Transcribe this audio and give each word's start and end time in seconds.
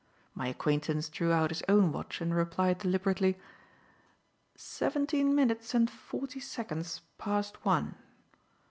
My 0.33 0.47
acquaintance 0.47 1.09
drew 1.09 1.31
out 1.31 1.51
his 1.51 1.61
own 1.69 1.91
watch 1.91 2.21
and 2.21 2.33
replied 2.33 2.79
deliberately: 2.79 3.37
"Seventeen 4.55 5.35
minutes 5.35 5.75
and 5.75 5.91
forty 5.91 6.39
seconds 6.39 7.03
past 7.19 7.63
one." 7.63 7.93